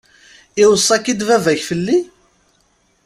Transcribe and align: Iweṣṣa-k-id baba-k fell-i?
Iweṣṣa-k-id 0.63 1.21
baba-k 1.27 1.61
fell-i? 1.69 1.99